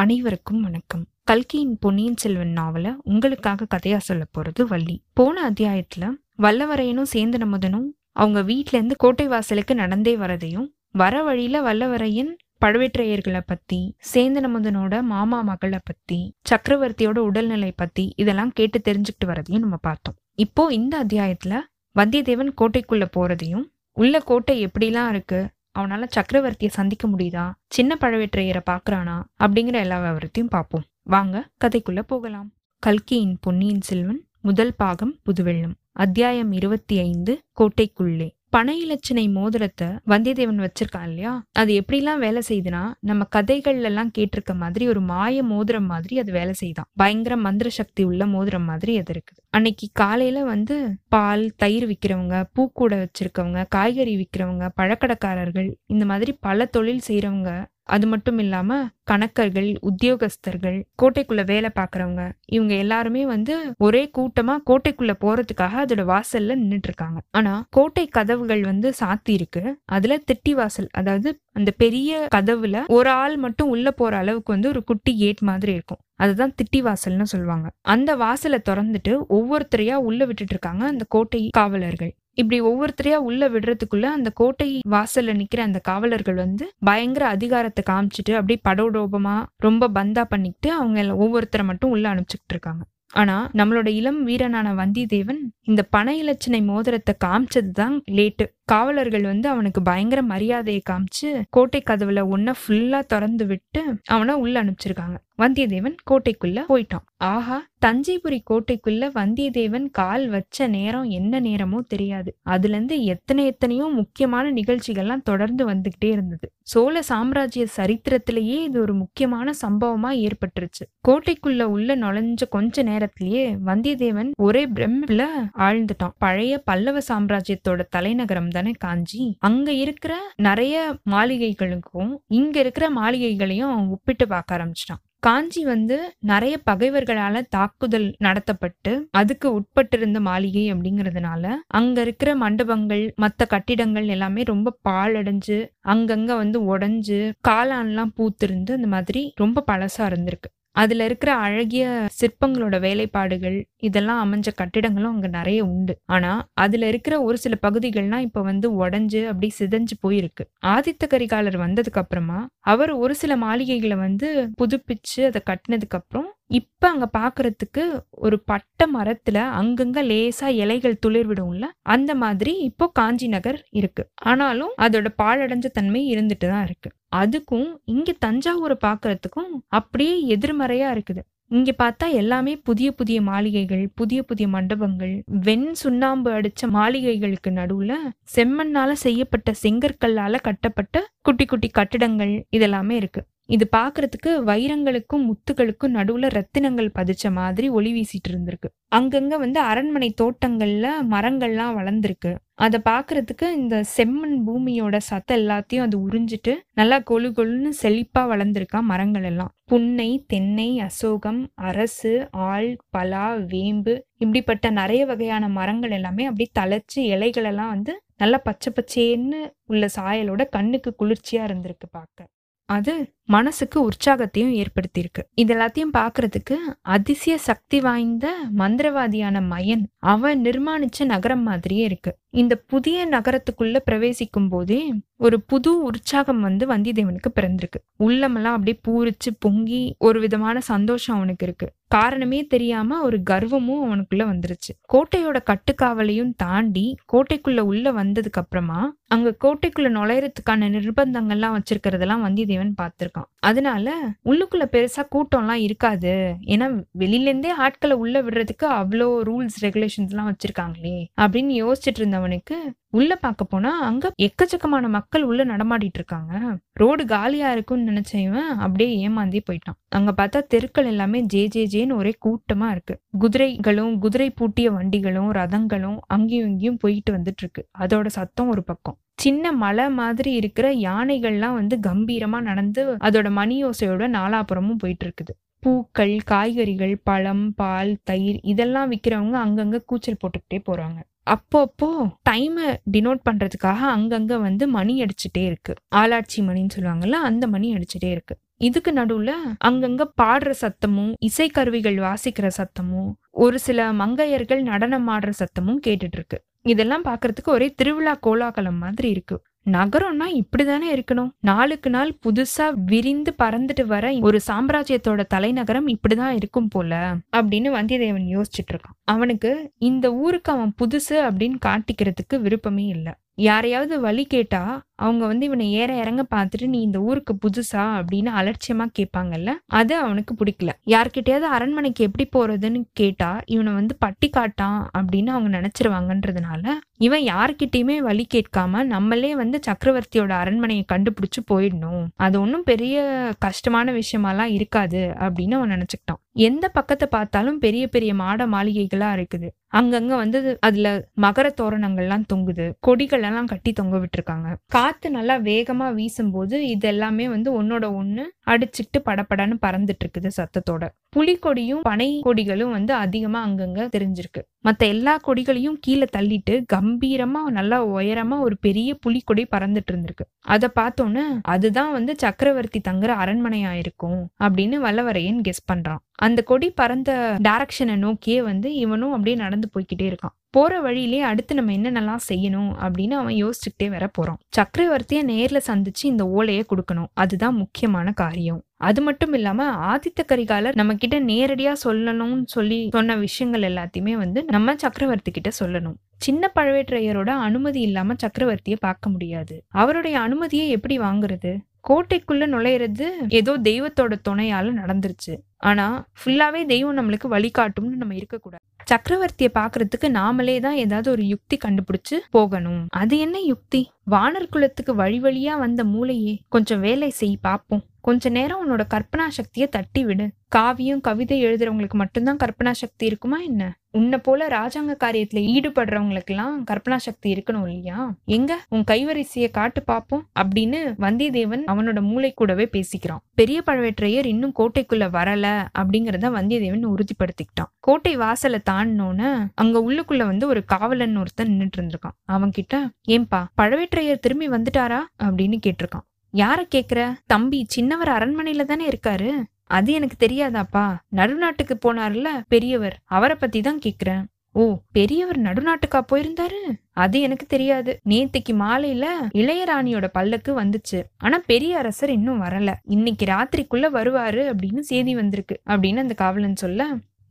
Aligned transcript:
அனைவருக்கும் 0.00 0.60
வணக்கம். 0.60 1.06
கல்கியின் 1.24 1.78
பொன்னியின் 1.78 2.16
செல்வன் 2.16 2.54
நாவல 2.56 2.96
உங்களுக்காக 3.02 3.66
கதையா 3.74 3.96
சொல்ல 3.96 4.26
போறது 4.38 4.62
வள்ளி. 4.62 5.02
போன 5.12 5.50
அத்தியாயத்துல 5.50 6.10
வல்லவரையனும் 6.38 7.06
சேந்தன் 7.12 7.44
அமுதனும் 7.44 7.86
அவங்க 8.12 8.42
வீட்ல 8.42 8.76
இருந்து 8.78 8.96
கோட்டை 8.96 9.26
வாசலுக்கு 9.26 9.74
நடந்தே 9.74 10.16
வரதையும் 10.16 10.66
வர 10.90 11.22
வழியில 11.22 11.60
வல்லவரையன் 11.60 12.36
பழுவேற்றையர்களை 12.64 13.40
பத்தி 13.46 13.96
சேந்தனமுதனோட 14.14 15.02
மாமா 15.02 15.42
மகளை 15.42 15.78
பத்தி 15.84 16.34
சக்கரவர்த்தியோட 16.50 17.18
உடல்நிலை 17.18 17.72
பத்தி 17.76 18.12
இதெல்லாம் 18.16 18.52
கேட்டு 18.52 18.80
தெரிஞ்சுக்கிட்டு 18.84 19.26
வரதையும் 19.26 19.58
நம்ம 19.58 19.76
பார்த்தோம். 19.76 20.14
இப்போ 20.34 20.74
இந்த 20.74 21.04
அத்தியாயத்துல 21.04 21.60
வந்தியத்தேவன் 21.94 22.52
கோட்டைக்குள்ள 22.60 23.04
போறதையும் 23.16 23.64
உள்ள 23.92 24.20
கோட்டை 24.20 24.66
எப்படிலாம் 24.66 25.08
இருக்கு 25.08 25.48
அவனால 25.76 26.08
சக்கரவர்த்தியை 26.16 26.68
சந்திக்க 26.68 27.08
முடியுதா? 27.08 27.52
சின்ன 27.68 27.96
பழவேற்றையரை 28.00 28.60
பார்க்கறானா? 28.70 29.22
அப்படிங்கிற 29.40 29.72
எல்லா 29.72 30.00
விவரத்தையும் 30.02 30.48
பார்ப்போம். 30.48 30.84
வாங்க 31.02 31.48
கதைக்குள்ள 31.64 32.00
போகலாம். 32.00 32.52
கல்கியின் 32.78 33.38
பொன்னியின் 33.40 33.80
செல்வன் 33.80 34.24
முதல் 34.40 34.74
பாகம் 34.74 35.18
புதுவெள்ளம். 35.22 35.74
அத்தியாயம் 35.92 36.52
இருபத்தி 36.52 36.98
ஐந்து 36.98 37.42
கோட்டைக்குள்ளே. 37.60 38.35
பனை 38.52 38.74
இலச்சினை 38.84 39.24
மோதிரத்தை 39.30 39.86
வந்தியத்தேவன் 40.06 40.60
வச்சிருக்கான் 40.64 41.08
இல்லையா? 41.08 41.42
அது 41.52 41.72
எப்படிலாம் 41.80 42.18
வேலை 42.18 42.42
செய்யுதுன்னா 42.48 42.92
நம்ம 43.00 43.26
கதைகள்ல 43.36 43.82
எல்லாம் 43.82 44.10
கேட்டிருக்க 44.18 44.54
மாதிரி 44.54 44.88
ஒரு 44.88 45.00
மாய 45.00 45.42
மோதிரம் 45.42 45.84
மாதிரி 45.84 46.18
அது 46.18 46.32
வேலை 46.32 46.52
செய்தான். 46.52 46.88
பயங்கர 46.94 47.36
மந்திர 47.36 47.68
சக்தி 47.68 48.04
உள்ள 48.04 48.26
மோதிரம் 48.26 48.64
மாதிரி 48.64 48.98
அது 48.98 49.12
இருக்குது. 49.12 49.40
அன்னைக்கு 49.50 49.88
காலையில 49.92 50.44
வந்து 50.44 50.76
பால் 51.08 51.52
தயிர் 51.56 51.86
விற்கிறவங்க 51.86 52.44
பூக்கூடை 52.56 52.98
வச்சிருக்கவங்க 53.04 53.64
காய்கறி 53.68 54.16
விற்கிறவங்க 54.16 54.68
பழக்கடைக்காரர்கள் 54.80 55.70
இந்த 55.86 56.04
மாதிரி 56.04 56.32
பல 56.40 56.64
தொழில் 56.66 57.06
செய்யறவங்க 57.08 57.50
அது 57.88 58.06
மட்டும் 58.06 58.38
இல்லாம 58.38 58.70
கணக்கர்கள் 59.10 59.68
உத்தியோகஸ்தர்கள் 59.80 60.78
கோட்டைக்குள்ள 61.02 61.42
வேலை 61.46 61.70
பாக்குறவங்க 61.74 62.22
இவங்க 62.46 62.74
எல்லாருமே 62.74 63.26
வந்து 63.26 63.54
ஒரே 63.78 64.02
கூட்டமா 64.18 64.54
கோட்டைக்குள்ள 64.70 65.12
போறதுக்காக 65.24 65.78
அதோட 65.84 66.04
வாசல்ல 66.12 66.56
நின்றுட்டு 66.62 66.90
இருக்காங்க 66.90 67.20
ஆனா 67.30 67.52
கோட்டை 67.70 68.06
கதவுகள் 68.08 68.62
வந்து 68.62 68.90
சாத்தி 69.00 69.30
இருக்கு. 69.30 69.62
அதுல 69.86 70.18
திட்டி 70.30 70.50
வாசல் 70.50 70.88
அதாவது 70.92 71.28
அந்த 71.52 71.70
பெரிய 71.76 72.10
கதவுல 72.34 72.82
ஒரு 72.88 73.10
ஆள் 73.10 73.36
மட்டும் 73.36 73.68
உள்ள 73.68 73.90
போற 73.90 74.16
அளவுக்கு 74.16 74.52
வந்து 74.52 74.68
ஒரு 74.68 74.84
குட்டி 74.84 75.14
கேட் 75.16 75.42
மாதிரி 75.42 75.72
இருக்கும். 75.72 76.00
அதுதான் 76.14 76.54
திட்டி 76.58 76.80
வாசல்னு 76.82 77.26
சொல்லுவாங்க. 77.32 77.66
அந்த 77.86 78.10
வாசலை 78.16 78.58
திறந்துட்டு 78.68 79.12
ஒவ்வொருத்தரையா 79.30 79.96
உள்ள 80.08 80.20
விட்டுட்டு 80.24 80.54
இருக்காங்க 80.54 80.84
அந்த 80.86 81.04
கோட்டை 81.08 81.42
காவலர்கள். 81.52 82.12
இப்படி 82.36 82.62
ஒவ்வொருத்தரையா 82.62 83.14
உள்ள 83.14 83.48
விடுறதுக்குள்ள 83.48 84.02
அந்த 84.02 84.30
கோட்டை 84.30 84.80
வாசல்ல 84.90 85.32
நிக்கிற 85.32 85.60
அந்த 85.60 85.78
காவலர்கள் 85.78 86.34
வந்து 86.34 86.72
பயங்கர 86.78 87.26
அதிகாரத்தை 87.26 87.94
காமிச்சிட்டு 87.94 88.34
அப்படியே 88.34 88.60
படோடோபமா 88.64 89.46
ரொம்ப 89.56 89.88
பந்தா 89.88 90.24
பண்ணிட்டு 90.24 90.72
அவங்க 90.72 91.00
எல்லாம் 91.00 91.20
ஒவ்வொருத்தரை 91.20 91.64
மட்டும் 91.64 91.90
உள்ள 91.90 92.14
அனுப்பிச்சுக்கிட்டு 92.14 92.50
இருக்காங்க. 92.50 92.84
ஆனா 93.12 93.50
நம்மளோட 93.54 93.88
இளம் 93.88 94.26
வீரனான 94.26 94.72
வந்தியத்தேவன் 94.74 95.40
இந்த 95.62 95.82
பனை 95.82 96.14
இலச்சினை 96.24 96.64
மோதிரத்தை 96.64 97.14
காமிச்சதுதான் 97.24 97.96
லேட்டு. 98.10 98.46
காவலர்கள் 98.72 99.22
வந்து 99.22 99.48
அவனுக்கு 99.48 99.82
பயங்கர 99.82 100.22
மரியாதையை 100.22 100.82
காமிச்சு 100.90 101.28
கோட்டை 101.50 101.82
கதவுல 101.90 102.22
ஒன்ன 102.34 102.54
ஃபுல்லா 102.60 103.00
திறந்து 103.04 103.46
விட்டு 103.46 103.82
அவனை 104.06 104.34
உள்ள 104.34 104.64
அனுப்பிச்சிருக்காங்க. 104.64 105.16
வந்தியத்தேவன் 105.42 105.96
கோட்டைக்குள்ள 106.10 106.58
போயிட்டான். 106.68 107.04
ஆஹா 107.16 107.56
தஞ்சைபுரி 107.86 108.38
கோட்டைக்குள்ள 108.50 109.04
வந்தியத்தேவன் 109.14 109.86
கால் 109.90 110.28
வச்ச 110.28 110.66
நேரம் 110.66 111.08
என்ன 111.18 111.40
நேரமோ 111.40 111.78
தெரியாது. 111.86 112.30
அதுல 112.42 112.74
இருந்து 112.74 113.04
எத்தனை 113.04 113.46
எத்தனையோ 113.46 113.84
முக்கியமான 113.84 114.52
நிகழ்ச்சிகள்லாம் 114.52 115.22
தொடர்ந்து 115.22 115.70
வந்துகிட்டே 115.70 116.08
இருந்தது. 116.10 116.50
சோழ 116.62 117.02
சாம்ராஜ்ய 117.02 117.66
சரித்திரத்திலேயே 117.76 118.62
இது 118.62 118.80
ஒரு 118.80 118.94
முக்கியமான 118.94 119.52
சம்பவமா 119.62 120.12
ஏற்பட்டுருச்சு. 120.26 120.84
கோட்டைக்குள்ள 121.08 121.62
உள்ள 121.62 121.96
நுழைஞ்ச 121.96 122.48
கொஞ்ச 122.50 122.82
நேரத்திலேயே 122.82 123.54
வந்தியத்தேவன் 123.54 124.30
ஒரே 124.36 124.66
பிரம்ல 124.66 125.24
ஆழ்ந்துட்டான். 125.58 126.16
பழைய 126.18 126.58
பல்லவ 126.64 127.02
சாம்ராஜ்யத்தோட 127.08 127.82
தலைநகரம் 127.90 128.50
தானே 128.58 128.72
காஞ்சி? 128.78 129.22
அங்க 129.40 129.68
இருக்கிற 129.84 130.12
நிறைய 130.48 130.76
மாளிகைகளுக்கும் 131.10 132.12
இங்க 132.40 132.56
இருக்கிற 132.58 132.86
மாளிகைகளையும் 133.00 133.70
அவன் 133.70 133.88
ஒப்பிட்டு 133.88 134.26
பார்க்க 134.26 134.56
ஆரம்பிச்சிட்டான். 134.58 135.02
காஞ்சி 135.20 135.62
வந்து 135.64 135.96
நிறைய 136.30 136.54
பகைவர்களால 136.70 137.40
தாக்குதல் 137.48 138.06
நடத்தப்பட்டு 138.24 138.92
அதுக்கு 139.10 139.46
உட்பட்டிருந்த 139.58 140.18
மாளிகை 140.20 140.64
அப்படிங்கிறதுனால 140.72 141.44
அங்க 141.78 141.96
இருக்கிற 142.00 142.30
மண்டபங்கள் 142.36 143.04
மத்த 143.22 143.48
கட்டிடங்கள் 143.48 144.08
எல்லாமே 144.08 144.42
ரொம்ப 144.52 144.74
பாழடைஞ்சு 144.88 145.58
அங்கங்க 145.86 146.30
வந்து 146.42 146.60
உடஞ்சு 146.72 147.18
காளான்லாம் 147.48 148.14
பூத்திருந்து 148.18 148.72
அந்த 148.72 148.90
மாதிரி 148.94 149.22
ரொம்ப 149.36 149.64
பழசா 149.72 150.04
இருந்திருக்கு. 150.10 150.50
அதில் 150.76 151.00
இருக்கிற 151.00 151.30
அழகிய 151.36 151.84
சிற்பங்களோட 152.18 152.76
வேலைப்பாடுகள் 152.80 153.56
இதெல்லாம் 153.80 154.20
அமைஞ்ச 154.24 154.48
கட்டிடங்களும் 154.56 155.12
அங்கே 155.14 155.28
நிறைய 155.28 155.60
உண்டு. 155.64 155.94
ஆனால் 156.06 156.42
அதில் 156.64 156.82
இருக்கிற 156.82 157.14
ஒரு 157.22 157.38
சில 157.38 157.54
பகுதிகள்லாம் 157.62 158.24
இப்போ 158.28 158.42
வந்து 158.42 158.68
உடஞ்சு 158.82 159.22
அப்படி 159.26 159.50
சிதைஞ்சு 159.58 159.96
போயிருக்கு. 160.02 160.44
ஆதித்த 160.66 161.06
கரிகாலர் 161.06 161.58
வந்ததுக்கு 161.66 162.02
அப்புறமா 162.02 162.38
அவர் 162.66 162.92
ஒரு 162.96 163.14
சில 163.14 163.32
மாளிகைகளை 163.36 163.98
வந்து 163.98 164.28
புதுப்பிச்சு 164.60 165.20
அதை 165.30 165.42
கட்டினதுக்கு 165.50 165.98
அப்புறம் 166.00 166.28
இப்ப 166.50 166.88
அங்க 166.88 167.06
பாக்குறதுக்கு 167.18 167.82
ஒரு 168.24 168.36
பட்ட 168.50 168.86
மரத்துல 168.94 169.38
அங்கங்க 169.60 170.02
லேசா 170.10 170.48
இலைகள் 170.62 171.00
துளிர் 171.04 171.28
விடும்ல 171.30 171.66
அந்த 171.94 172.10
மாதிரி 172.14 172.52
இப்போ 172.60 172.86
காஞ்சி 172.98 173.28
நகர் 173.28 173.58
இருக்கு. 173.70 174.02
ஆனாலும் 174.22 174.74
அதோட 174.78 175.08
பாழடைஞ்ச 175.22 175.66
தன்மை 175.78 176.02
இருந்துட்டு 176.14 176.46
தான் 176.48 176.64
இருக்கு. 176.64 176.90
அதுக்கும் 177.12 177.68
இங்க 177.84 178.14
தஞ்சாவூரை 178.26 178.76
பாக்குறதுக்கும் 178.86 179.50
அப்படியே 179.78 180.14
எதிர்மறையா 180.36 180.90
இருக்குது. 180.96 181.22
இங்க 181.50 181.70
பார்த்தா 181.82 182.06
எல்லாமே 182.12 182.52
புதிய 182.68 182.88
புதிய 182.92 183.18
மாளிகைகள் 183.22 183.84
புதிய 183.94 184.20
புதிய 184.22 184.46
மண்டபங்கள் 184.48 185.12
வெண் 185.48 185.68
சுண்ணாம்பு 185.82 186.30
அடிச்ச 186.30 186.68
மாளிகைகளுக்கு 186.68 187.50
நடுவுல 187.50 187.92
செம்மண்ணால 188.36 188.92
செய்யப்பட்ட 189.04 189.52
செங்கற்கல்லால 189.62 190.40
கட்டப்பட்ட 190.48 190.96
குட்டி 191.22 191.44
குட்டி 191.44 191.68
கட்டிடங்கள் 191.68 192.34
இதெல்லாமே 192.58 192.90
இருக்கு. 192.90 193.22
இது 193.48 193.64
பாக்குறதுக்கு 193.76 194.30
வைரங்களுக்கும் 194.48 195.26
முத்துகளுக்கும் 195.28 195.94
நடுவுல 195.96 196.28
ரத்தினங்கள் 196.36 196.88
பதிச்ச 196.98 197.30
மாதிரி 197.32 197.66
ஒளி 197.68 197.90
வீசிட்டு 197.92 198.28
இருந்திருக்கு. 198.30 198.68
அங்கங்க 198.92 199.34
வந்து 199.38 199.60
அரண்மனை 199.60 200.08
தோட்டங்கள்ல 200.20 200.86
மரங்கள்லாம் 201.12 201.76
வளர்ந்துருக்கு. 201.78 202.32
அதை 202.54 202.78
பாக்குறதுக்கு 202.84 203.46
இந்த 203.52 203.76
செம்மண் 203.96 204.36
பூமியோட 204.46 204.96
சத்த 205.10 205.30
எல்லாத்தையும் 205.34 205.84
அது 205.86 205.96
உறிஞ்சிட்டு 206.06 206.52
நல்லா 206.74 206.98
கொழு 207.10 207.28
கொழுன்னு 207.30 207.72
செழிப்பா 207.82 208.22
வளர்ந்துருக்கா 208.32 208.80
மரங்கள் 208.90 209.26
எல்லாம். 209.30 209.52
புன்னை 209.64 210.10
தென்னை 210.26 210.68
அசோகம் 210.80 211.40
அரசு 211.70 212.14
ஆள் 212.48 212.70
பலா 212.90 213.26
வேம்பு 213.52 213.94
இப்படிப்பட்ட 214.18 214.70
நிறைய 214.70 215.04
வகையான 215.06 215.48
மரங்கள் 215.58 215.90
எல்லாமே 215.90 216.24
அப்படியே 216.24 216.50
தளர்ச்சி 216.52 217.00
இலைகள் 217.14 217.48
எல்லாம் 217.52 217.68
வந்து 217.68 217.94
நல்லா 218.16 218.38
பச்சை 218.48 218.70
பச்சேன்னு 218.72 219.40
உள்ள 219.66 219.88
சாயலோட 219.96 220.42
கண்ணுக்கு 220.48 220.90
குளிர்ச்சியா 221.02 221.42
இருந்திருக்கு 221.44 221.88
பார்க்க 221.90 222.28
அது 222.68 222.94
மனசுக்கு 223.28 223.88
உற்சாகத்தையும் 223.88 224.52
ஏற்படுத்தியிருக்கு. 224.54 225.22
இது 225.34 225.54
எல்லாத்தையும் 225.54 225.94
பார்க்கறதுக்கு 225.96 226.56
அதிசய 226.80 227.38
சக்தி 227.38 227.80
வாய்ந்த 227.80 228.26
மந்திரவாதியான 228.58 229.42
மயன் 229.50 229.84
அவன் 229.98 230.42
நிர்மாணிச்ச 230.42 231.04
நகரம் 231.04 231.42
மாதிரியே 231.42 231.84
இருக்கு. 231.84 232.18
இந்த 232.30 232.54
புதிய 232.56 233.08
நகரத்துக்குள்ள 233.08 233.76
பிரவேசிக்கும் 233.84 234.48
போதே 234.48 234.80
ஒரு 235.16 235.36
புது 235.40 235.82
உற்சாகம் 235.82 236.40
வந்து 236.40 236.64
வந்தியத்தேவனுக்கு 236.66 237.30
பிறந்திருக்கு. 237.34 237.78
உள்ளமெல்லாம் 237.96 238.52
அப்படியே 238.52 238.78
பூரிச்சு 238.88 239.30
பொங்கி 239.38 239.94
ஒரு 239.98 240.20
விதமான 240.20 240.60
சந்தோஷம் 240.60 241.16
அவனுக்கு 241.16 241.46
இருக்கு. 241.46 241.66
காரணமே 241.88 242.46
தெரியாம 242.46 242.98
ஒரு 243.02 243.18
கர்வமும் 243.30 243.82
அவனுக்குள்ள 243.86 244.24
வந்துருச்சு. 244.32 244.72
கோட்டையோட 244.94 245.38
கட்டுக்காவலையும் 245.50 246.32
தாண்டி 246.36 246.86
கோட்டைக்குள்ள 247.12 247.58
உள்ள 247.60 247.92
வந்ததுக்கு 247.92 248.40
அப்புறமா 248.42 248.80
அங்க 249.08 249.34
கோட்டைக்குள்ள 249.44 249.90
நுழையறதுக்கான 249.98 250.68
நிர்பந்தங்கள்லாம் 250.76 251.56
வச்சிருக்கிறதெல்லாம் 251.58 252.24
வந்தியத்தேவன் 252.26 252.74
பார்த்திருக்கான் 252.82 253.15
அதனால 253.38 253.94
உள்ளுக்குள்ள 254.24 254.64
பெருசா 254.72 255.02
கூட்டம்லாம் 255.14 255.64
இருக்காது. 255.66 256.34
ஏன்னா 256.46 256.84
வெளியிலேருந்தே 256.98 257.48
ஆட்களை 257.48 257.96
உள்ள 257.96 258.22
விடுறதுக்கு 258.22 258.66
அவ்வளோ 258.66 259.08
ரூல்ஸ் 259.22 259.58
ரெகுலேஷன்ஸ் 259.60 260.08
எல்லாம் 260.08 260.30
வச்சிருக்காங்களே 260.30 261.04
அப்படின்னு 261.20 261.54
யோசிச்சுட்டு 261.62 262.02
இருந்தவனுக்கு 262.02 262.56
உள்ள 262.90 263.16
பார்க்க 263.16 263.44
போனா 263.44 263.80
அங்க 263.80 264.10
எக்கச்சக்கமான 264.22 264.88
மக்கள் 264.88 265.22
உள்ள 265.22 265.44
நடமாடிட்டு 265.44 265.94
இருக்காங்க. 265.94 266.40
ரோடு 266.72 267.04
காலியா 267.04 267.52
இருக்கும்னு 267.52 267.90
நினைச்சவன் 267.90 268.48
அப்படியே 268.48 269.08
ஏமாந்தே 269.08 269.40
போயிட்டான். 269.50 269.78
அங்க 269.88 270.12
பார்த்தா 270.16 270.46
தெருக்கள் 270.46 270.84
எல்லாமே 270.84 271.20
ஜே 271.20 271.46
ஜே 271.46 271.66
ஜேன்னு 271.66 271.96
ஒரே 271.96 272.14
கூட்டமா 272.26 272.70
இருக்கு. 272.70 273.00
குதிரைகளும் 273.18 273.98
குதிரை 273.98 274.30
பூட்டிய 274.30 274.70
வண்டிகளும் 274.70 275.32
ரதங்களும் 275.32 275.98
அங்கேயும் 276.06 276.48
இங்கேயும் 276.48 276.76
போயிட்டு 276.76 277.12
வந்துட்டு 277.12 277.44
இருக்கு. 277.46 277.68
அதோட 277.78 278.06
சத்தம் 278.06 278.48
ஒரு 278.48 278.64
பக்கம். 278.64 278.98
சின்ன 279.18 279.52
மலை 279.52 279.90
மாதிரி 279.90 280.32
இருக்கிற 280.32 280.66
யானைகள்லாம் 280.72 281.54
வந்து 281.54 281.76
கம்பீரமா 281.86 282.40
நடந்து 282.40 282.82
அதோட 282.96 283.30
மணி 283.30 283.64
ஓசையோட 283.64 284.06
நாலாபுறமும் 284.10 284.78
போயிட்டு 284.78 285.06
இருக்குது 285.06 285.34
பூக்கள் 285.62 286.16
காய்கறிகள் 286.24 287.00
பழம் 287.04 287.54
பால் 287.54 287.92
தயிர் 288.04 288.38
இதெல்லாம் 288.42 288.90
விற்கிறவங்க 288.90 289.36
அங்கங்க 289.44 289.84
கூச்சல் 289.84 290.18
போட்டுக்கிட்டே 290.22 290.58
போறாங்க. 290.70 290.98
அப்போப்போ 291.26 291.88
டைமை 292.30 292.66
டினோட் 292.92 293.22
பண்றதுக்காக 293.28 293.80
அங்கங்க 293.96 294.34
வந்து 294.40 294.68
மணி 294.68 294.94
அடிச்சுட்டே 295.02 295.44
இருக்கு. 295.44 295.72
ஆளாட்சி 295.94 296.40
மணின்னு 296.40 296.74
சொல்லுவாங்கல்ல 296.76 297.18
அந்த 297.28 297.46
மணி 297.46 297.74
அடிச்சுட்டே 297.74 298.10
இருக்கு. 298.10 298.34
இதுக்கு 298.56 298.92
நடுவுல 298.92 299.32
அங்கங்க 299.64 300.02
பாடுற 300.22 300.52
சத்தமும் 300.60 301.12
இசைக்கருவிகள் 301.20 301.98
வாசிக்கிற 302.00 302.50
சத்தமும் 302.56 303.10
ஒரு 303.30 303.58
சில 303.58 303.92
மங்கையர்கள் 303.92 304.62
நடனம் 304.62 305.08
ஆடுற 305.08 305.32
சத்தமும் 305.38 305.80
கேட்டுட்டு 305.86 306.18
இருக்கு. 306.18 306.38
இதெல்லாம் 306.66 307.04
பார்க்கறதுக்கு 307.04 307.52
ஒரே 307.56 307.68
திருவிழா 307.76 308.14
கோலாகலம் 308.14 308.78
மாதிரி 308.78 309.08
இருக்கு. 309.08 309.36
நகரம்னா 309.70 310.26
இப்படிதானே 310.40 310.88
இருக்கணும். 310.92 311.30
நாளுக்கு 311.40 311.90
நாள் 311.90 312.18
புதுசா 312.26 312.66
விரிந்து 312.84 313.34
பறந்துட்டு 313.38 313.84
வர 313.86 314.12
ஒரு 314.20 314.40
சாம்ராஜ்யத்தோட 314.46 315.24
தலைநகரம் 315.26 315.88
இப்படிதான் 315.88 316.34
இருக்கும் 316.40 316.68
போல 316.68 317.14
அப்படின்னு 317.36 317.72
வந்தியத்தேவன் 317.78 318.26
யோசிச்சுட்டு 318.34 318.72
இருக்கான். 318.72 318.96
அவனுக்கு 319.04 319.72
இந்த 319.78 320.14
ஊருக்கு 320.14 320.52
அவன் 320.52 320.74
புதுசு 320.82 321.16
அப்படின்னு 321.30 321.58
காட்டிக்கிறதுக்கு 321.66 322.40
விருப்பமே 322.40 322.86
இல்லை. 322.86 323.14
யாரையாவது 323.38 324.00
வழி 324.00 324.24
கேட்டா 324.24 324.82
அவங்க 324.94 325.26
வந்து 325.26 325.46
இவனை 325.46 325.72
ஏற 325.72 325.94
இறங்க 325.94 326.26
பார்த்துட்டு 326.34 326.66
நீ 326.66 326.80
இந்த 326.80 326.98
ஊருக்கு 327.00 327.34
புதுசா? 327.34 327.76
அப்படின்னு 327.76 328.30
அலட்சியமா 328.38 328.86
கேட்பாங்கல்ல 328.98 329.52
அது 329.66 329.96
அவனுக்கு 329.96 330.34
பிடிக்கல. 330.34 330.68
யார்கிட்டயாவது 330.86 331.48
அரண்மனைக்கு 331.56 332.04
எப்படி 332.04 332.26
போறதுன்னு 332.32 332.82
கேட்டா 332.92 333.40
இவனை 333.46 333.72
வந்து 333.72 333.96
பட்டி 333.98 334.28
காட்டான் 334.28 334.90
அப்படின்னு 334.98 335.26
அவங்க 335.26 335.50
நினைச்சிருவாங்கன்றதுனால 335.58 336.72
இவன் 336.98 337.22
யார்கிட்டயுமே 337.22 337.96
வழி 337.98 338.26
கேட்காம 338.34 338.84
நம்மளே 338.84 339.36
வந்து 339.36 339.60
சக்கரவர்த்தியோட 339.66 340.30
அரண்மனையை 340.30 340.84
கண்டுபிடிச்சு 340.92 341.40
போயிடணும். 341.50 342.06
அது 342.16 342.40
ஒன்றும் 342.40 342.62
பெரிய 342.62 343.32
கஷ்டமான 343.38 343.92
விஷயமாலாம் 343.92 344.52
இருக்காது 344.52 344.98
அப்படின்னு 344.98 345.54
அவன் 345.54 345.70
நினைச்சுக்கிட்டான். 345.70 346.22
எந்த 346.44 346.66
பக்கத்தை 346.68 347.06
பார்த்தாலும் 347.14 347.58
பெரிய 347.58 347.84
பெரிய 347.86 348.14
மாட 348.14 348.46
மாளிகைகளா 348.46 349.08
இருக்குது. 349.16 349.48
அங்கங்க 349.78 350.12
வந்து 350.22 350.38
அதுல 350.60 350.88
மகர 351.24 351.46
தோரணங்கள்லாம் 351.60 352.26
தொங்குது. 352.32 352.66
கொடிகள் 352.86 353.24
எல்லாம் 353.28 353.50
கட்டி 353.52 353.72
தொங்க 353.72 353.96
விட்டுருக்காங்க. 354.02 354.48
காத்து 354.76 355.10
நல்லா 355.10 355.36
வேகமா 355.50 355.88
வீசும்போது 355.98 356.58
இது 356.68 356.88
எல்லாமே 356.88 357.26
வந்து 357.28 357.62
ஒன்னோட 357.62 357.84
ஒண்ணு 358.00 358.24
அடிச்சிட்டு 358.54 359.00
படபடன்னு 359.08 359.56
பறந்துட்டு 359.66 360.04
இருக்குது 360.06 360.30
சத்தத்தோட. 360.40 360.84
புலிக்கொடியும் 361.16 361.80
பனை 361.82 362.22
கொடிகளும் 362.24 362.70
வந்து 362.70 362.92
அதிகமா 362.94 363.46
அங்கங்க 363.46 363.88
தெரிஞ்சிருக்கு. 363.96 364.42
மத்த 364.64 364.78
எல்லா 364.78 365.18
கொடிகளையும் 365.26 365.76
கீழே 365.80 366.06
தள்ளிட்டு 366.16 366.54
கம்பீரமா 366.72 367.42
நல்லா 367.50 367.86
உயரமா 367.86 368.40
ஒரு 368.40 368.56
பெரிய 368.60 368.94
புலிக்கொடி 368.94 369.46
பறந்துட்டு 369.50 369.92
இருந்திருக்கு. 369.92 370.24
அதை 370.40 370.68
பார்த்தோன்னு 370.80 371.22
அதுதான் 371.42 371.92
வந்து 371.92 372.14
சக்கரவர்த்தி 372.18 372.80
தங்குற 372.88 373.08
அரண்மனையா 373.22 373.74
இருக்கும் 373.74 374.28
அப்படின்னு 374.44 374.78
வல்லவரையன் 374.86 375.40
கெஸ் 375.48 375.66
பண்றான். 375.72 376.02
அந்த 376.14 376.42
கொடி 376.42 376.70
பறந்த 376.70 377.36
டைரக்ஷனை 377.48 377.96
நோக்கியே 377.96 378.42
வந்து 378.42 378.74
இவனும் 378.74 379.10
அப்படியே 379.10 379.36
நடந்து 379.36 379.68
போய்கிட்டே 379.74 380.02
இருக்கான். 380.02 380.34
போகிற 380.56 380.74
வழியிலே 380.80 381.20
அடுத்து 381.30 381.52
நம்ம 381.58 381.72
என்னென்னலாம் 381.72 382.26
செய்யணும் 382.28 382.70
அப்படின்னு 382.84 383.16
அவன் 383.22 383.38
யோசிச்சுக்கிட்டே 383.42 383.88
வர 383.88 384.06
போகிறான் 384.06 384.40
சக்கரவர்த்தியை 384.58 385.22
நேரில் 385.32 385.66
சந்திச்சு 385.66 386.04
இந்த 386.12 386.24
ஓலையை 386.28 386.62
கொடுக்கணும். 386.70 387.10
அதுதான் 387.14 387.56
முக்கியமான 387.56 388.12
காரியம். 388.12 388.60
அது 388.88 389.00
மட்டும் 389.02 389.32
இல்லாம 389.32 389.68
ஆதித்த 389.90 390.22
கரிகாலர் 390.32 390.74
நம்ம 390.74 390.94
கிட்ட 390.94 391.16
நேரடியா 391.20 391.72
சொல்லணும்னு 391.84 392.42
சொல்லி 392.54 392.88
சொன்ன 392.92 393.16
விஷயங்கள் 393.16 393.62
எல்லாத்தையுமே 393.62 394.12
வந்து 394.12 394.40
நம்ம 394.44 394.74
சக்கரவர்த்தி 394.76 395.30
கிட்ட 395.30 395.50
சொல்லணும். 395.60 395.96
சின்ன 396.16 396.50
பழவேற்றையரோட 396.54 397.30
அனுமதி 397.46 397.80
இல்லாம 397.80 398.14
சக்கரவர்த்தியை 398.14 398.76
பார்க்க 398.78 399.10
முடியாது. 399.10 399.56
அவருடைய 399.82 400.16
அனுமதியை 400.18 400.68
எப்படி 400.68 400.98
வாங்குறது? 400.98 401.52
கோட்டைக்குள்ள 401.88 402.44
நுழையிறது 402.52 403.06
ஏதோ 403.28 403.52
தெய்வத்தோட 403.58 404.14
துணையால 404.28 404.72
நடந்துருச்சு. 404.80 405.34
ஆனா 405.56 406.06
ஃபுல்லாவே 406.18 406.66
தெய்வம் 406.66 406.98
நம்மளுக்கு 406.98 407.28
வழிகாட்டும்னு 407.30 408.00
நம்ம 408.02 408.14
இருக்கக்கூடாது. 408.14 408.62
சக்கரவர்த்தியை 408.90 409.48
பார்க்கறதுக்கு 409.54 410.08
நாமளே 410.08 410.60
தான் 410.60 410.74
ஏதாவது 410.74 411.10
ஒரு 411.10 411.26
யுக்தி 411.26 411.56
கண்டுபிடிச்சு 411.64 412.16
போகணும். 412.30 412.86
அது 412.90 413.18
என்ன 413.18 413.38
யுக்தி? 413.40 413.90
வானர் 414.10 414.48
குலத்துக்கு 414.50 414.94
வழி 414.94 415.20
வழியா 415.20 415.58
வந்த 415.58 415.84
மூளையே. 415.84 416.34
கொஞ்சம் 416.48 416.80
வேலை 416.80 417.10
செய் 417.10 417.38
பார்ப்போம் 417.40 417.84
கொஞ்ச 418.00 418.28
நேரம் 418.28 418.60
உன்னோட 418.62 418.82
கற்பனா 418.94 419.24
சக்தியை 419.28 419.68
தட்டி 419.68 420.04
விடு. 420.04 420.26
காவியம் 420.48 421.00
கவிதை 421.00 421.44
எழுதுறவங்களுக்கு 421.44 421.98
மட்டும்தான் 422.02 422.36
கற்பனா 422.36 422.70
சக்தி 422.70 423.06
இருக்குமா 423.06 423.38
என்ன? 423.38 423.62
உன்னை 423.90 424.18
போல 424.18 424.48
ராஜாங்க 424.48 424.94
காரியத்துல 425.04 425.40
ஈடுபடுறவங்களுக்கெல்லாம் 425.54 426.56
கற்பனா 426.70 426.96
சக்தி 426.96 427.28
இருக்கணும் 427.32 427.66
இல்லையா? 427.68 428.14
எங்க? 428.24 428.58
உன் 428.68 428.84
கைவரிசையை 428.90 429.50
காட்டு 429.50 429.82
பார்ப்போம் 429.82 430.24
அப்படின்னு 430.40 430.80
வந்தியத்தேவன் 431.00 431.64
அவனோட 431.66 432.00
மூளை 432.00 432.30
கூடவே 432.32 432.68
பேசிக்கிறான். 432.72 433.22
பெரிய 433.34 433.62
பழவேற்றையர் 433.66 434.26
இன்னும் 434.26 434.54
கோட்டைக்குள்ள 434.58 435.08
வரல. 435.10 435.45
அப்படிங்கறத 435.78 436.28
வந்தியத்தேவன் 436.38 436.94
உறுதிப்படுத்திக்கிட்டான். 436.94 437.70
கோட்டை 437.80 438.16
வாசலை 438.16 438.60
தாண்டினோன்னு 438.70 439.46
அங்க 439.54 439.78
உள்ளுக்குள்ள 439.90 440.26
வந்து 440.26 440.46
ஒரு 440.46 440.64
காவலன் 440.64 441.16
ஒருத்தன் 441.16 441.48
நின்னுட்டு 441.48 441.78
இருந்திருக்கான். 441.78 442.16
அவன் 442.24 442.50
கிட்ட 442.50 442.90
ஏன்பா 443.08 443.44
பழவேற்றையர் 443.62 444.18
திரும்பி 444.18 444.48
வந்துட்டாரா? 444.48 444.98
அப்படின்னு 445.22 445.58
கேட்டிருக்கான். 445.66 446.06
யார 446.32 446.66
கேக்குற? 446.74 447.12
தம்பி 447.26 447.66
சின்னவர் 447.76 448.12
அரண்மனையில 448.16 448.64
தானே 448.64 448.88
இருக்காரு. 448.88 449.42
அது 449.64 449.92
எனக்கு 449.92 450.26
தெரியாதாப்பா. 450.26 450.96
நடுநாட்டுக்கு 451.16 451.78
போனார்ல 451.86 452.26
பெரியவர். 452.48 453.00
அவரை 453.04 453.36
பத்தி 453.40 453.60
தான் 453.60 453.78
கேக்குறேன். 453.78 454.24
ஓ 454.58 454.78
பெரியவர் 454.92 455.38
நடுநாட்டுக்கா 455.38 456.00
போயிருந்தாரு? 456.12 456.60
அது 456.92 457.20
எனக்கு 457.20 457.46
தெரியாது. 457.46 458.00
நேத்திக்கு 458.08 458.52
மாலையில 458.52 459.04
இளையராணியோட 459.34 460.06
பல்லக்கு 460.06 460.52
வந்துச்சு. 460.60 461.00
ஆனா 461.16 461.42
பெரிய 461.46 461.78
அரசர் 461.78 462.10
இன்னும் 462.10 462.42
வரல. 462.42 462.74
இன்னைக்கு 462.84 463.24
ராத்திரிக்குள்ள 463.24 463.86
வருவாரு 463.94 464.42
அப்படின்னு 464.52 464.78
செய்தி 464.78 465.14
வந்திருக்கு 465.14 465.60
அப்படின்னு 465.66 465.96
அந்த 465.96 466.14
காவலன் 466.14 466.56
சொல்ல 466.56 466.86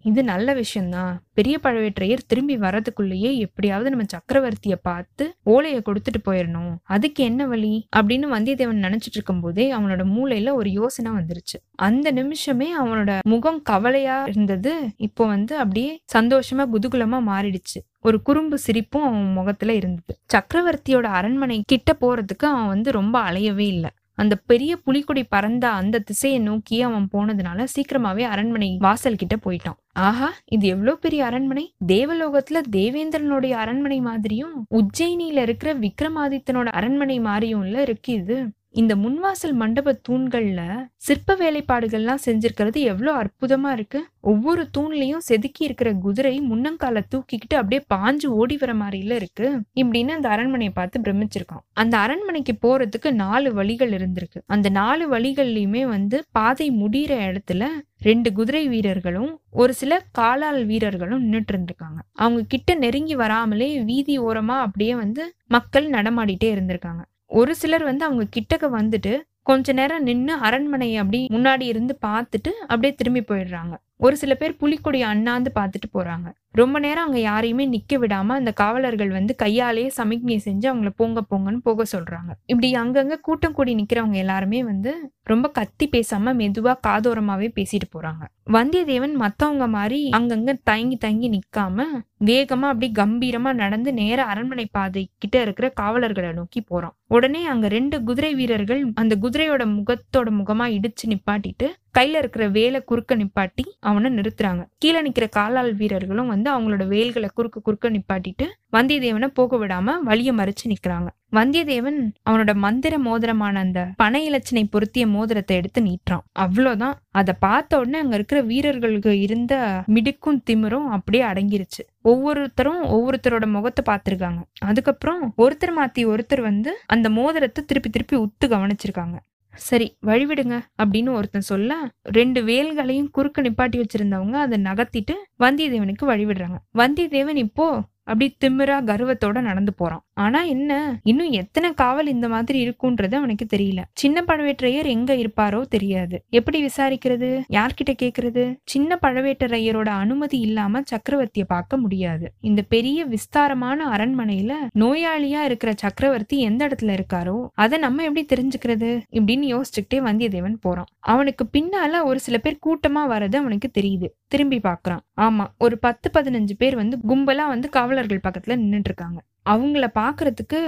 இது 0.06 0.24
நல்ல 0.24 0.54
விஷயம்தான் 0.54 1.24
பெரிய 1.34 1.60
பழவேற்றையர் 1.64 2.28
திரும்பி 2.28 2.58
வரதுக்குள்ளேயே 2.58 3.38
எப்படியாவது 3.38 3.90
நம்ம 3.90 4.06
சக்கரவர்த்திய 4.06 4.76
பார்த்து 4.82 5.36
ஓலையை 5.44 5.82
கொடுத்துட்டு 5.86 6.20
போயிடணும் 6.26 6.76
அதுக்கு 6.84 7.24
என்ன 7.24 7.48
வழி? 7.48 7.88
அப்படின்னு 7.96 8.28
வந்தியத்தேவன் 8.36 8.84
நினைச்சிட்டு 8.86 9.16
இருக்கும் 9.16 9.40
போதே 9.40 9.74
அவனோட 9.74 10.04
மூளையில 10.18 10.54
ஒரு 10.54 10.72
யோசனை 10.72 11.12
வந்துருச்சு. 11.12 11.58
அந்த 11.76 12.12
நிமிஷமே 12.12 12.70
அவனோட 12.80 13.20
முகம் 13.24 13.62
கவலையா 13.62 14.24
இருந்தது. 14.24 14.74
இப்போ 14.98 15.26
வந்து 15.26 15.58
அப்படியே 15.58 16.04
சந்தோஷமா 16.18 16.70
குதகுலமா 16.74 17.20
மாறிடுச்சு. 17.32 17.80
ஒரு 18.02 18.22
குறும்பு 18.22 18.58
சிரிப்பும் 18.58 19.04
அவன் 19.04 19.32
முகத்துல 19.32 19.74
இருந்தது. 19.74 20.20
சக்கரவர்த்தியோட 20.34 21.08
அரண்மனை 21.20 21.64
கிட்ட 21.68 21.98
போறதுக்கு 22.02 22.46
அவன் 22.46 22.68
வந்து 22.68 22.92
ரொம்ப 22.92 23.32
அலையவே 23.32 23.68
இல்லை. 23.68 23.90
அந்த 24.16 24.36
பெரிய 24.36 24.78
புலிக்கொடி 24.78 25.24
பறந்த 25.24 25.70
அந்த 25.70 26.00
திசையை 26.00 26.40
நோக்கி 26.40 26.82
அவன் 26.82 27.08
போனதுனால 27.14 27.68
சீக்கிரமாவே 27.76 28.22
அரண்மனை 28.22 28.78
வாசல் 28.80 29.16
கிட்ட 29.16 29.36
போயிட்டான். 29.46 29.80
ஆஹா 29.94 30.34
இது 30.46 30.68
எவ்வளவு 30.68 30.98
பெரிய 30.98 31.26
அரண்மனை? 31.26 31.76
தேவலோகத்துல 31.88 32.62
தேவேந்திரனுடைய 32.72 33.52
அரண்மனை 33.52 34.00
மாதிரியும் 34.00 34.68
உஜ்ஜயினியில 34.72 35.42
இருக்கிற 35.42 35.74
விக்ரமாதித்தனோட 35.74 36.66
அரண்மனை 36.66 37.20
மாதிரியும்ல 37.20 37.82
இருக்கு 37.82 38.14
இது. 38.14 38.38
இந்த 38.82 38.94
முன்வாசல் 38.96 39.54
மண்டப 39.54 40.00
தூண்கள்ல 40.10 40.62
சிற்ப 40.96 41.36
வேலைப்பாடுகள்லாம் 41.36 42.24
செஞ்சிருக்கிறது 42.26 42.80
எவ்வளோ 42.84 43.12
அற்புதமா 43.14 43.72
இருக்கு. 43.72 44.00
ஒவ்வொரு 44.22 44.70
தூண்லயும் 44.78 45.24
செதுக்கி 45.28 45.64
இருக்கிற 45.64 45.94
குதிரை 45.94 46.42
முன்னங்கால 46.42 47.02
தூக்கிக்கிட்டு 47.12 47.56
அப்படியே 47.56 47.82
பாஞ்சு 47.94 48.26
ஓடி 48.26 48.58
வர 48.58 48.74
மாதிரில 48.74 49.12
இருக்கு. 49.12 49.62
இப்படின்னு 49.76 50.08
அந்த 50.08 50.30
அரண்மனையை 50.30 50.74
பார்த்து 50.74 51.02
பிரமிச்சிருக்கான். 51.02 51.64
அந்த 51.74 51.98
அரண்மனைக்கு 51.98 52.56
போறதுக்கு 52.66 53.12
நாலு 53.12 53.54
வழிகள் 53.54 53.92
இருந்திருக்கு. 53.92 54.42
அந்த 54.46 54.70
நாலு 54.70 55.06
வழிகள்லயுமே 55.14 55.86
வந்து 55.86 56.26
பாதை 56.32 56.72
முடிகிற 56.72 57.14
இடத்துல 57.30 57.64
ரெண்டு 58.00 58.34
குதிரை 58.34 58.68
வீரர்களும் 58.68 59.32
ஒரு 59.52 59.74
சில 59.74 60.04
காலால் 60.12 60.66
வீரர்களும் 60.66 61.32
நின்றுட்டு 61.32 61.54
இருந்திருக்காங்க. 61.54 62.00
அவங்க 62.12 62.42
கிட்ட 62.48 62.74
நெருங்கி 62.76 63.16
வராமலே 63.16 63.82
வீதி 63.84 64.20
ஓரமா 64.20 64.58
அப்படியே 64.68 64.96
வந்து 64.96 65.34
மக்கள் 65.48 65.90
நடமாடிட்டே 65.90 66.50
இருந்திருக்காங்க. 66.56 67.04
ஒரு 67.32 67.56
சிலர் 67.56 67.84
வந்து 67.84 68.06
அவங்க 68.06 68.24
கிட்டக்க 68.36 68.66
வந்துட்டு 68.78 69.14
கொஞ்ச 69.42 69.74
நேரம் 69.74 70.04
நின்று 70.04 70.34
அரண்மனையை 70.34 70.98
அப்படி 70.98 71.20
முன்னாடி 71.32 71.62
இருந்து 71.62 71.94
பார்த்துட்டு 72.06 72.52
அப்படியே 72.68 72.94
திரும்பி 72.96 73.22
போயிடுறாங்க. 73.22 73.74
ஒரு 74.06 74.16
சில 74.22 74.34
பேர் 74.36 74.60
புலிக்கொடி 74.62 75.00
அண்ணாந்து 75.12 75.52
பார்த்துட்டு 75.60 75.88
போறாங்க. 75.94 76.28
ரொம்ப 76.60 76.76
நேரம் 76.80 77.06
அங்க 77.08 77.20
யாரையுமே 77.20 77.64
நிக்க 77.68 77.94
விடாம 78.02 78.36
அந்த 78.40 78.52
காவலர்கள் 78.60 79.10
வந்து 79.10 79.34
கையாலேயே 79.36 79.90
சமிக்ஞை 79.98 80.38
செஞ்சு 80.46 80.68
அவங்கள 80.72 80.92
போங்க 81.00 81.22
போங்கன்னு 81.30 81.62
போக 81.64 81.86
சொல்றாங்க. 81.94 82.32
இப்படி 82.52 82.70
அங்கங்க 82.76 83.16
கூட்டம் 83.28 83.56
கூடி 83.58 83.72
நிக்கிறவங்க 83.76 84.18
எல்லாருமே 84.24 84.60
வந்து 84.64 84.92
ரொம்ப 85.24 85.50
கத்தி 85.50 85.86
பேசாம 85.94 86.34
மெதுவா 86.42 86.74
காதோரமாவே 86.88 87.50
பேசிட்டு 87.58 87.88
போறாங்க. 87.96 88.24
வந்தியத்தேவன் 88.56 89.16
மத்தவங்க 89.24 89.68
மாதிரி 89.68 90.00
அங்கங்க 90.18 90.54
தயங்கி 90.70 90.98
தயங்கி 90.98 91.30
நிக்காம 91.30 91.88
வேகமா 92.26 92.68
அப்படி 92.74 92.90
கம்பீரமா 93.00 93.52
நடந்து 93.54 93.90
நேர 93.94 94.20
அரண்மனை 94.24 94.66
பாதை 94.78 95.04
கிட்ட 95.18 95.36
இருக்கிற 95.42 95.68
காவலர்களை 95.82 96.32
நோக்கி 96.34 96.62
போகிறான் 96.62 96.96
உடனே 97.08 97.42
அங்க 97.46 97.66
ரெண்டு 97.68 97.98
குதிரை 98.04 98.32
வீரர்கள் 98.36 98.82
அந்த 99.02 99.14
குதிரையோட 99.16 99.64
முகத்தோட 99.78 100.30
முகமா 100.40 100.68
இடிச்சு 100.78 101.06
நிப்பாட்டிட்டு 101.08 101.68
கையில 101.98 102.22
இருக்கிற 102.22 102.46
வேலை 102.48 102.80
குறுக்க 102.84 103.16
நிப்பாட்டி 103.16 103.64
அவனை 103.80 104.10
நிறுத்துறாங்க. 104.18 104.64
கீழே 104.78 105.02
நிக்கிற 105.02 105.26
காலால் 105.30 105.72
வீரர்களும் 105.74 106.32
வந்து 106.34 106.50
அவங்களோட 106.54 106.86
வேல்களை 106.88 107.30
குறுக்க 107.34 107.60
குறுக்க 107.60 107.90
நிப்பாட்டிட்டு 107.90 108.48
வந்தியத்தேவனை 108.76 109.28
போக 109.34 109.58
விடாம 109.58 109.94
வழிய 110.10 110.30
மறைச்சு 110.34 110.66
நிக்கிறாங்க. 110.72 111.10
வந்தியத்தேவன் 111.38 112.00
அவனோட 112.30 112.52
மந்திர 112.56 112.98
மோதிரமான 112.98 113.60
அந்த 113.60 113.80
பனை 114.02 114.22
இலச்சினை 114.30 114.64
பொருத்திய 114.74 115.06
மோதிரத்தை 115.08 115.56
எடுத்து 115.58 115.82
நீட்டுறான். 115.82 116.24
அவ்வளவுதான். 116.32 116.96
அதை 117.12 117.34
பார்த்த 117.40 117.80
உடனே 117.80 117.98
அங்க 118.00 118.16
இருக்கிற 118.16 118.42
வீரர்களுக்கு 118.42 119.14
இருந்த 119.20 119.54
மிடுக்கும் 119.96 120.42
திமிரும் 120.50 120.88
அப்படியே 120.98 121.24
அடங்கிருச்சு. 121.24 121.84
ஒவ்வொருத்தரும் 122.02 122.82
ஒவ்வொருத்தரோட 122.96 123.48
முகத்தை 123.56 123.84
பார்த்திருக்காங்க. 123.92 124.42
அதுக்கப்புறம் 124.70 125.22
ஒருத்தர் 125.38 125.76
மாத்தி 125.80 126.04
ஒருத்தர் 126.14 126.42
வந்து 126.42 126.74
அந்த 126.96 127.10
மோதிரத்தை 127.10 127.64
திருப்பி 127.66 127.90
திருப்பி 127.90 128.18
உத்து 128.18 128.48
கவனிச்சிருக்காங்க. 128.56 129.18
சரி 129.56 129.98
வழிவிடுங்க 130.06 130.56
அப்படின்னு 130.84 131.10
ஒருத்தன் 131.10 131.50
சொல்ல 131.52 131.78
ரெண்டு 132.04 132.44
வேல்களையும் 132.44 133.10
குறுக்க 133.12 133.42
நிப்பாட்டி 133.42 133.78
வச்சிருந்தவங்க 133.82 134.34
அதை 134.34 134.62
நகர்த்திட்டு 134.62 135.16
வந்தியத்தேவனுக்கு 135.40 136.06
வழிவிடுறாங்க. 136.06 136.58
வந்தியத்தேவன் 136.78 137.36
இப்போ 137.36 137.68
அப்படி 138.06 138.36
திமிரா 138.46 138.78
கர்வத்தோட 138.90 139.42
நடந்து 139.42 139.74
போறான். 139.74 140.04
ஆனா 140.14 140.42
என்ன? 140.42 141.00
இன்னும் 141.04 141.32
எத்தனை 141.32 141.74
காவல் 141.74 142.08
இந்த 142.08 142.28
மாதிரி 142.28 142.60
இருக்கும்ன்றது 142.68 143.16
அவனுக்கு 143.16 143.46
தெரியல. 143.56 143.82
சின்ன 143.94 144.24
பழவேற்றையர் 144.28 144.86
எங்க 144.86 145.12
இருப்பாரோ 145.16 145.62
தெரியாது. 145.62 146.24
எப்படி 146.30 146.60
விசாரிக்கிறது? 146.66 147.30
யார்கிட்ட 147.52 147.94
கேக்குறது? 148.02 148.44
சின்ன 148.66 149.00
பழவேட்டரையரோட 149.02 149.88
அனுமதி 149.88 150.40
இல்லாம 150.40 150.82
சக்கரவர்த்திய 150.92 151.44
பார்க்க 151.48 151.78
முடியாது. 151.78 152.32
இந்த 152.42 152.62
பெரிய 152.62 153.06
விஸ்தாரமான 153.06 153.88
அரண்மனையில 153.90 154.54
நோயாளியா 154.80 155.42
இருக்கிற 155.42 155.74
சக்கரவர்த்தி 155.76 156.40
எந்த 156.40 156.62
இடத்துல 156.68 156.98
இருக்காரோ 156.98 157.48
அதை 157.54 157.80
நம்ம 157.80 158.04
எப்படி 158.04 158.26
தெரிஞ்சுக்கிறது? 158.36 158.92
இப்படின்னு 159.12 159.48
யோசிச்சுக்கிட்டே 159.56 160.00
வந்தியத்தேவன் 160.08 160.62
போறான். 160.62 160.90
அவனுக்கு 161.00 161.46
பின்னால 161.54 162.04
ஒரு 162.04 162.20
சில 162.20 162.38
பேர் 162.38 162.64
கூட்டமா 162.66 163.02
வர்றது 163.14 163.36
அவனுக்கு 163.36 163.70
தெரியுது. 163.80 164.08
திரும்பி 164.28 164.58
பார்க்கறான். 164.58 165.04
ஆமா 165.22 165.46
ஒரு 165.58 165.76
பத்து 165.78 166.08
பதினஞ்சு 166.14 166.56
பேர் 166.58 166.76
வந்து 166.76 166.98
கும்பலா 167.08 167.48
வந்து 167.48 167.70
காவல் 167.70 167.95
காவலர்கள் 167.96 168.26
பக்கத்துல 168.28 168.56
நின்னுட்டு 168.62 168.90
இருக்காங்க 168.92 169.20
அவங்கள 169.46 169.86
பாக்குறதுக்கு 170.00 170.60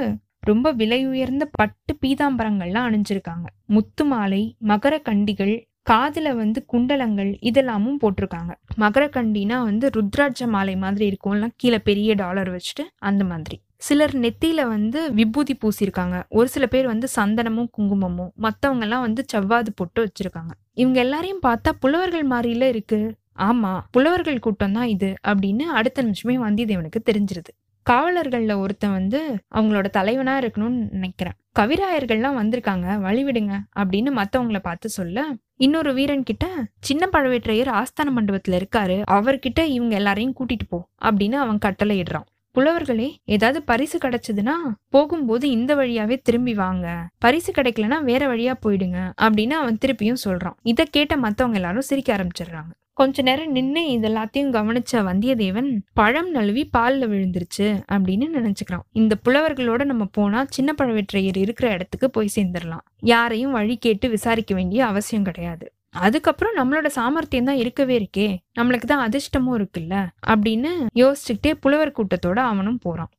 ரொம்ப 0.50 0.68
விலை 0.72 1.00
உயர்ந்த 1.08 1.46
பட்டு 1.52 1.92
பீதாம்பரங்கள்லாம் 2.04 2.88
அணிஞ்சிருக்காங்க. 2.90 3.48
முத்து 3.68 4.04
மாலை 4.06 4.42
மகர 4.68 4.94
கண்டிகள் 5.08 5.54
காதுல 5.90 6.30
வந்து 6.36 6.60
குண்டலங்கள் 6.74 7.32
இதெல்லாமும் 7.50 8.00
போட்டிருக்காங்க. 8.02 8.52
மகர 8.78 9.04
கண்டினா 9.16 9.58
வந்து 9.64 9.86
ருத்ராட்ச 9.96 10.48
மாலை 10.56 10.76
மாதிரி 10.76 11.06
இருக்கும்லாம் 11.10 11.56
கீழே 11.56 11.80
பெரிய 11.90 12.14
டாலர் 12.14 12.50
வச்சுட்டு 12.56 12.86
அந்த 13.10 13.24
மாதிரி. 13.24 13.58
சிலர் 13.88 14.16
நெத்தியில 14.18 14.62
வந்து 14.68 15.00
விபூதி 15.14 15.54
பூசியிருக்காங்க 15.62 16.18
ஒரு 16.30 16.48
சில 16.48 16.66
பேர் 16.68 16.88
வந்து 16.88 17.08
சந்தனமும் 17.16 17.70
குங்குமமும் 17.78 18.32
மத்தவங்க 18.46 18.86
எல்லாம் 18.86 19.06
வந்து 19.08 19.24
செவ்வாது 19.34 19.72
போட்டு 19.76 20.00
வச்சிருக்காங்க. 20.04 20.54
இவங்க 20.74 21.00
எல்லாரையும் 21.00 21.44
பார்த்தா 21.48 21.72
புலவர்கள் 21.80 22.26
மாதிரில 22.28 22.68
இருக்கு. 22.74 23.00
ஆமா 23.38 23.80
புலவர்கள் 23.92 24.40
கூட்டம் 24.40 24.74
தான் 24.74 24.88
இது 24.88 25.14
அப்படின்னு 25.28 25.62
அடுத்த 25.62 26.02
நிமிஷமே 26.02 26.38
வந்தியத்தேவனுக்கு 26.38 27.02
தெரிஞ்சிருது. 27.06 27.52
காவலர்கள்ல 27.90 28.58
ஒருத்தன் 28.58 28.92
வந்து 28.92 29.20
அவங்களோட 29.56 29.88
தலைவனா 29.90 30.40
இருக்கணும்னு 30.40 30.90
நினைக்கிறேன். 30.92 31.36
கவிராயர்கள்லாம் 31.60 32.40
வந்திருக்காங்க 32.40 32.88
வழிவிடுங்க 33.06 33.54
அப்படின்னு 33.80 34.10
மத்தவங்களை 34.20 34.60
பார்த்து 34.60 34.90
சொல்ல 34.90 35.28
இன்னொரு 35.56 35.94
வீரன் 35.94 36.24
கிட்ட 36.24 36.48
சின்ன 36.80 37.10
பழவேற்றையர் 37.12 37.70
ஆஸ்தான 37.74 38.12
மண்டபத்துல 38.16 38.60
இருக்காரு 38.62 38.98
அவர்கிட்ட 39.12 39.60
இவங்க 39.66 39.96
எல்லாரையும் 39.96 40.36
கூட்டிட்டு 40.40 40.68
போ 40.70 40.88
அப்படின்னு 41.02 41.34
அவன் 41.34 41.58
கட்டளை 41.58 42.02
இடுறான். 42.02 42.28
புலவர்களே 42.56 43.16
ஏதாவது 43.26 43.64
பரிசு 43.64 43.98
கிடைச்சதுன்னா 43.98 44.54
போகும்போது 44.90 45.50
இந்த 45.50 45.76
வழியாவே 45.76 46.20
திரும்பி 46.22 46.54
வாங்க. 46.54 47.08
பரிசு 47.20 47.52
கிடைக்கலன்னா 47.52 48.04
வேற 48.04 48.36
வழியா 48.36 48.54
போயிடுங்க 48.66 49.12
அப்படின்னு 49.22 49.50
அவன் 49.50 49.78
திருப்பியும் 49.86 50.24
சொல்றான். 50.24 50.58
இதை 50.64 50.86
கேட்ட 50.92 51.18
மத்தவங்க 51.18 51.58
எல்லாரும் 51.58 51.82
சிரிக்க 51.82 52.18
ஆரம்பிச்சிடுறாங்க. 52.18 52.72
கொஞ்ச 53.00 53.22
நேரம் 53.22 53.52
நின்று 53.52 53.82
இதெல்லாத்தையும் 53.98 54.54
கவனிச்ச 54.56 55.02
வந்தியத்தேவன் 55.08 55.68
பழம் 55.94 56.30
நழுவி 56.32 56.66
பாலில் 56.66 57.10
விழுந்துருச்சு 57.10 57.66
அப்படின்னு 57.92 58.26
நினைச்சுக்கிறான். 58.38 58.86
இந்த 58.92 59.16
புலவர்களோட 59.26 59.84
நம்ம 59.84 60.06
போனா 60.06 60.40
சின்ன 60.50 60.74
பழவேற்றையர் 60.78 61.38
இருக்கிற 61.38 61.72
இடத்துக்கு 61.72 62.10
போய் 62.10 62.30
சேர்ந்துடலாம் 62.36 62.84
யாரையும் 63.02 63.52
வழி 63.52 63.76
கேட்டு 63.78 64.10
விசாரிக்க 64.10 64.56
வேண்டிய 64.56 64.86
அவசியம் 64.86 65.24
கிடையாது. 65.24 65.66
அதுக்கப்புறம் 65.90 66.58
நம்மளோட 66.60 66.88
சாமர்த்தியம் 66.88 67.46
தான் 67.46 67.56
இருக்கவே 67.56 67.96
இருக்கே 68.00 68.28
நம்மளுக்கு 68.60 68.90
தான் 68.94 69.04
அதிர்ஷ்டமும் 69.10 69.58
இருக்குல்ல 69.58 69.96
அப்படின்னு 70.28 70.72
யோசிச்சுக்கிட்டே 70.96 71.54
புலவர் 71.60 71.96
கூட்டத்தோட 71.98 72.40
அவனும் 72.52 72.80
போறான். 72.80 73.12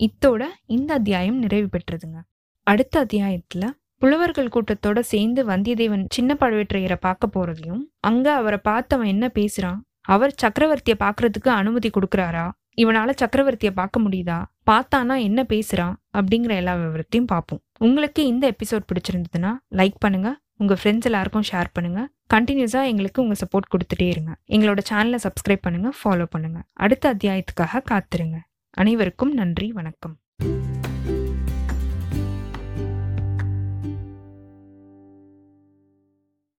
இத்தோட 0.00 0.42
இந்த 0.66 0.90
அத்தியாயம் 0.94 1.38
நிறைவு 1.38 1.68
பெற்றதுங்க. 1.74 2.18
அடுத்த 2.66 3.04
அத்தியாயத்துல 3.04 3.66
புலவர்கள் 4.02 4.52
கூட்டத்தோட 4.54 4.98
சேர்ந்து 5.00 5.46
வந்தியத்தேவன் 5.46 6.04
சின்ன 6.10 6.36
பழவேற்றையரை 6.40 6.96
பார்க்க 7.00 7.26
போறதையும் 7.26 7.82
அங்க 8.00 8.26
அவரை 8.32 8.58
பார்த்தவன் 8.64 9.06
என்ன 9.06 9.26
பேசுறான்? 9.34 9.78
அவர் 10.00 10.34
சக்கரவர்த்திய 10.42 10.94
பார்க்கறதுக்கு 10.98 11.48
அனுமதி 11.48 11.90
கொடுக்கறாரா? 11.90 12.50
இவனால 12.76 13.12
சக்கரவர்த்திய 13.22 13.70
பார்க்க 13.70 14.00
முடியுதா? 14.00 14.38
பார்த்தானா 14.70 15.14
என்ன 15.20 15.42
பேசுறான்? 15.48 15.94
அப்படிங்கிற 16.16 16.48
எல்லா 16.48 16.74
விவரத்தையும் 16.74 17.30
பார்ப்போம். 17.34 17.62
உங்களுக்கு 17.78 18.26
இந்த 18.26 18.54
எபிசோட் 18.54 18.88
பிடிச்சிருந்ததுன்னா 18.90 19.52
லைக் 19.80 19.98
பண்ணுங்க 19.98 20.30
உங்க 20.56 20.74
ஃப்ரெண்ட்ஸ் 20.74 21.08
எல்லாருக்கும் 21.10 21.48
ஷேர் 21.50 21.68
பண்ணுங்க. 21.72 22.00
கண்டினியூஸா 22.34 22.80
எங்களுக்கு 22.86 23.22
உங்க 23.22 23.34
சப்போர்ட் 23.42 23.70
கொடுத்துட்டே 23.74 24.08
இருங்க. 24.08 24.32
எங்களோட 24.48 24.80
சேனலை 24.90 25.20
சப்ஸ்கிரைப் 25.26 25.64
பண்ணுங்க 25.66 25.90
ஃபாலோ 26.00 26.26
பண்ணுங்க. 26.30 26.60
அடுத்த 26.72 27.14
அத்தியாயத்துக்காக 27.14 27.84
காத்துருங்க. 27.92 28.38
அனைவருக்கும் 28.70 29.32
நன்றி 29.32 29.72
வணக்கம். 29.72 30.16